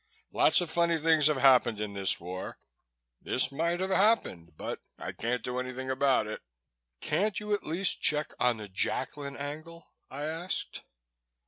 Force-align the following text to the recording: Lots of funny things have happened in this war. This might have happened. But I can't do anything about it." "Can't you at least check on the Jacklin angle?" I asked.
Lots 0.33 0.61
of 0.61 0.69
funny 0.71 0.97
things 0.97 1.27
have 1.27 1.37
happened 1.37 1.79
in 1.79 1.93
this 1.93 2.19
war. 2.19 2.57
This 3.21 3.51
might 3.51 3.79
have 3.81 3.91
happened. 3.91 4.53
But 4.57 4.79
I 4.97 5.11
can't 5.11 5.43
do 5.43 5.59
anything 5.59 5.91
about 5.91 6.25
it." 6.25 6.41
"Can't 7.01 7.39
you 7.39 7.53
at 7.53 7.67
least 7.67 8.01
check 8.01 8.31
on 8.39 8.57
the 8.57 8.67
Jacklin 8.67 9.37
angle?" 9.37 9.93
I 10.09 10.23
asked. 10.23 10.81